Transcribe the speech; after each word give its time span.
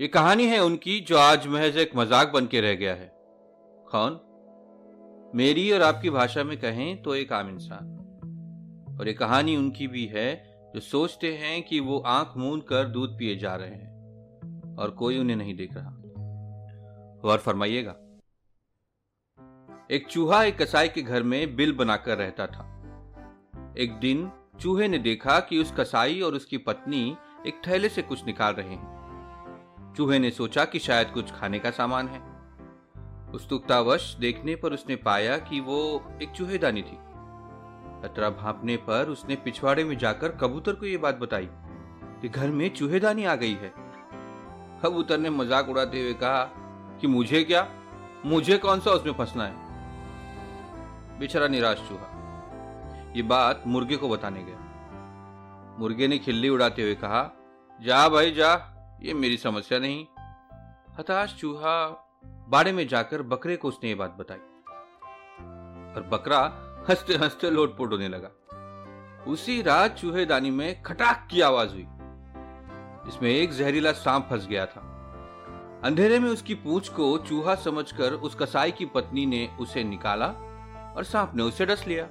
ये 0.00 0.06
कहानी 0.08 0.46
है 0.46 0.58
उनकी 0.58 0.98
जो 1.00 1.16
आज 1.16 1.46
महज 1.46 1.76
एक 1.76 1.90
मज़ाक 1.96 2.30
बन 2.32 2.46
के 2.46 2.60
रह 2.60 2.74
गया 2.74 2.94
है। 2.94 3.06
कौन 3.86 4.18
मेरी 5.34 5.70
और 5.72 5.82
आपकी 5.82 6.10
भाषा 6.10 6.42
में 6.44 6.56
कहें 6.56 7.02
तो 7.02 7.14
एक 7.14 7.32
आम 7.32 7.48
इंसान। 7.48 8.96
और 9.00 9.08
ये 9.08 9.12
कहानी 9.14 9.56
उनकी 9.56 9.86
भी 9.88 10.04
है 10.06 10.32
जो 10.74 10.80
सोचते 10.80 11.32
हैं 11.34 11.62
कि 11.62 11.78
वो 11.80 11.98
आँख 12.06 12.32
मूंद 12.36 12.62
कर 12.62 12.88
दूध 12.88 13.16
पिए 13.18 13.36
जा 13.36 13.54
रहे 13.54 13.70
हैं, 13.70 14.76
और 14.76 14.90
कोई 14.90 15.18
उन्हें 15.18 15.36
नहीं 15.36 15.54
देख 15.56 15.74
रहा। 15.74 15.90
और 17.24 17.38
फरमाइएगा। 17.38 17.94
एक 19.90 20.06
चूहा 20.10 20.42
एक 20.44 20.60
कसाई 20.62 20.88
के 20.88 21.02
घर 21.02 21.22
में 21.22 21.54
बिल 21.56 21.72
बनाकर 21.72 22.18
रहता 22.18 22.46
था। 22.46 22.64
एक 23.78 23.92
दिन 24.00 24.30
चूहे 24.60 24.88
ने 24.88 24.98
देखा 24.98 25.38
कि 25.40 25.58
उस 25.58 25.72
कसाई 25.72 26.20
और 26.20 26.34
उसकी 26.34 26.58
पत्नी 26.58 27.04
एक 27.46 27.62
थैले 27.66 27.88
से 27.88 28.02
कुछ 28.02 28.24
निकाल 28.26 28.54
रहे 28.54 28.68
हैं। 28.68 28.93
चूहे 29.96 30.18
ने 30.18 30.30
सोचा 30.30 30.64
कि 30.64 30.78
शायद 30.78 31.10
कुछ 31.10 31.32
खाने 31.32 31.58
का 31.58 31.70
सामान 31.70 32.08
है। 32.08 32.22
उत्सुकतावश 33.34 34.16
देखने 34.20 34.54
पर 34.54 34.72
उसने 34.72 34.96
पाया 34.96 35.38
कि 35.38 35.60
वो 35.60 36.04
एक 36.22 36.30
चूहेदानी 36.30 36.82
थी। 36.82 36.96
खतरा 38.02 38.30
भापने 38.30 38.76
पर 38.76 39.08
उसने 39.08 39.36
पिछवाड़े 39.36 39.84
में 39.84 39.98
जाकर 39.98 40.28
कबूतर 40.28 40.72
को 40.72 40.86
यह 40.86 40.98
बात 40.98 41.14
बताई 41.14 41.48
कि 42.20 42.28
घर 42.28 42.48
में 42.48 42.74
चूहेदानी 42.74 43.24
आ 43.24 43.34
गई 43.34 43.54
है। 43.54 43.72
कबूतर 44.82 45.18
ने 45.18 45.30
मज़ाक 45.30 45.68
उड़ाते 45.68 46.00
हुए 46.00 46.14
कहा 46.14 46.44
कि 47.00 47.06
मुझे 47.06 47.44
क्या? 47.44 47.68
मुझे 48.26 48.58
कौन 48.58 48.80
सा 48.80 48.90
उसमें 48.90 49.12
फंसना 49.12 49.46
है? 49.46 49.54
बेचारा 51.18 51.48
निराश 51.48 51.78
चूहा। 51.78 53.12
ये 53.16 53.22
बात 53.22 53.62
मुर्गे 53.66 53.96
को 53.96 54.08
बताने 54.08 54.42
गया। 54.42 55.76
मुर्गे 55.78 56.08
ने 56.08 56.18
खिल्ली 56.18 56.48
उड़ाते 56.48 56.82
हुए 56.82 56.94
कहा, 56.94 57.30
जा 57.82 58.08
भाई, 58.08 58.30
जा। 58.32 58.73
ये 59.00 59.14
मेरी 59.14 59.36
समस्या 59.36 59.78
नहीं। 59.78 60.06
हताश, 60.98 61.36
चूहा, 61.40 62.00
बाड़े 62.24 62.72
में 62.72 62.88
जाकर 62.88 63.22
बकरे 63.22 63.56
को 63.56 63.68
उसने 63.68 63.88
ये 63.88 63.94
बात 63.94 64.10
बताई। 64.10 64.38
और 65.96 66.02
बकरा 66.02 66.60
हँसते 66.88 67.14
हँसते 67.14 67.50
लोटपोट 67.50 67.92
होने 67.92 68.08
लगा। 68.08 68.30
उसी 69.28 69.62
रात 69.62 69.96
चूहेदानी 69.96 70.50
में 70.50 70.82
खटाक 70.82 71.28
की 71.30 71.40
आवाज़ 71.40 71.70
हुई। 71.70 71.86
इसमें 73.08 73.30
एक 73.30 73.52
जहरीला 73.52 73.92
सांप 73.92 74.26
फंस 74.30 74.46
गया 74.46 74.66
था। 74.66 74.90
अंधेरे 75.84 76.18
में 76.18 76.30
उसकी 76.30 76.54
पूंछ 76.54 76.88
को 76.88 77.18
चूहा 77.18 77.54
समझकर 77.54 78.12
उस 78.12 78.34
कसाई 78.34 78.72
की 78.72 78.86
पत्नी 78.86 79.26
ने 79.26 79.56
उसे 79.60 79.84
निकाला 79.84 80.26
और 80.96 81.04
सांप 81.04 81.32
ने 81.34 81.42
उसे 81.42 81.66
डस 81.66 81.84
लिया। 81.86 82.04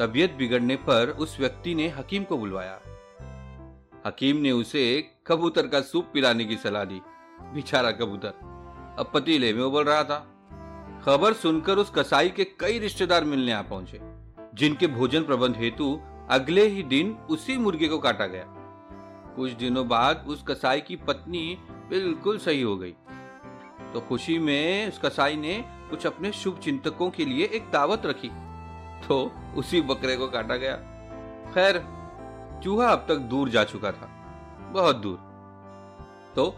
तबीयत 0.00 0.32
बिगड़ने 0.32 0.76
पर 0.76 1.10
उस 1.10 1.40
व्यक्ति 1.40 1.74
ने 1.74 1.88
हकीम 1.88 2.24
को 2.24 2.38
बुलवाया। 2.38 2.80
हकीम 4.06 4.36
ने 4.36 4.52
उसे 4.52 5.11
कबूतर 5.26 5.66
का 5.66 5.80
सूप 5.80 6.06
पिलाने 6.14 6.44
की 6.44 6.56
सलाह 6.56 6.84
दी। 6.84 7.00
बेचारा 7.54 7.90
कबूतर, 7.90 8.28
अब 8.98 9.10
पतीले 9.14 9.52
में 9.52 9.62
उबल 9.64 9.84
रहा 9.84 10.04
था। 10.04 10.18
खबर 11.04 11.32
सुनकर 11.32 11.78
उस 11.78 11.90
कसाई 11.90 12.28
के 12.28 12.44
कई 12.60 12.78
रिश्तेदार 12.78 13.24
मिलने 13.24 13.52
आ 13.52 13.62
पहुँचे, 13.62 14.00
जिनके 14.54 14.86
भोजन 14.86 15.22
प्रबंध 15.22 15.56
हेतु 15.56 16.00
अगले 16.30 16.66
ही 16.66 16.82
दिन 16.82 17.12
उसी 17.30 17.56
मुर्गे 17.56 17.88
को 17.88 17.98
काटा 17.98 18.26
गया। 18.26 18.44
कुछ 19.36 19.52
दिनों 19.52 19.88
बाद 19.88 20.24
उस 20.28 20.42
कसाई 20.48 20.80
की 20.80 20.96
पत्नी 20.96 21.58
बिल्कुल 21.88 22.38
सही 22.38 22.62
हो 22.62 22.76
गई। 22.76 22.94
तो 23.92 24.00
खुशी 24.00 24.38
में 24.38 24.88
उस 24.88 24.98
कसाई 24.98 25.36
ने 25.36 25.64
कुछ 25.90 26.06
अपने 26.06 26.32
शुभ 26.32 26.58
चिंतकों 26.58 27.10
के 27.10 27.24
लिए 27.24 27.46
एक 27.46 27.70
दावत 27.70 28.06
रखी। 28.06 28.30
तो 29.08 29.30
उसी 29.56 29.80
बकरे 29.80 30.16
को 30.16 30.26
काटा 30.26 30.56
गया। 30.56 30.76
खैर, 31.54 31.78
चूहा 32.64 32.88
अब 32.88 33.06
तक 33.08 33.16
दूर 33.16 33.48
जा 33.48 33.64
चुका 33.64 33.92
था। 33.92 34.18
बहुत 34.72 34.96
दूर। 34.96 35.16
तो 36.36 36.54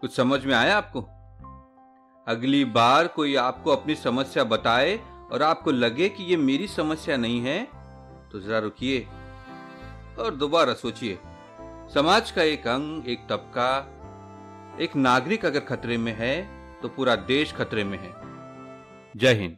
कुछ 0.00 0.14
समझ 0.16 0.44
में 0.44 0.54
आया 0.54 0.76
आपको? 0.76 1.00
अगली 2.26 2.64
बार 2.64 3.06
कोई 3.06 3.34
आपको 3.36 3.70
अपनी 3.70 3.94
समस्या 3.94 4.44
बताए 4.44 4.96
और 5.32 5.42
आपको 5.42 5.70
लगे 5.70 6.08
कि 6.08 6.24
ये 6.24 6.36
मेरी 6.36 6.66
समस्या 6.68 7.16
नहीं 7.16 7.40
है 7.40 7.62
तो 8.32 8.40
जरा 8.40 8.58
रुकिए 8.58 9.06
और 10.18 10.34
दोबारा 10.34 10.74
सोचिए। 10.74 11.18
समाज 11.94 12.30
का 12.30 12.42
एक 12.42 12.66
अंग, 12.66 13.08
एक 13.08 13.26
तबका, 13.30 13.70
एक 14.80 14.96
नागरिक 14.96 15.44
अगर 15.44 15.60
खतरे 15.60 15.98
में 15.98 16.14
है 16.18 16.34
तो 16.80 16.88
पूरा 16.88 17.16
देश 17.16 17.52
खतरे 17.52 17.84
में 17.84 17.98
है। 17.98 18.14
जय 19.16 19.34
हिंद। 19.34 19.56